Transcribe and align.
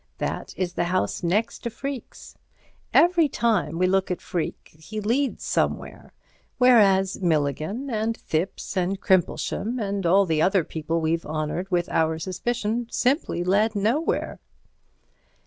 That 0.17 0.55
is 0.57 0.73
the 0.73 0.85
house 0.85 1.21
next 1.21 1.59
to 1.59 1.69
Freke's. 1.69 2.35
Every 2.91 3.29
time 3.29 3.77
we 3.77 3.85
look 3.85 4.09
at 4.09 4.19
Freke, 4.19 4.69
he 4.73 4.99
leads 4.99 5.43
somewhere, 5.43 6.11
whereas 6.57 7.21
Milligan 7.21 7.87
and 7.91 8.17
Thipps 8.17 8.75
and 8.75 8.99
Crimplesham 8.99 9.79
and 9.79 10.03
all 10.03 10.25
the 10.25 10.41
other 10.41 10.63
people 10.63 11.01
we've 11.01 11.27
honoured 11.27 11.69
with 11.69 11.87
our 11.89 12.17
suspicion 12.17 12.87
simply 12.89 13.43
led 13.43 13.75
nowhere." 13.75 14.39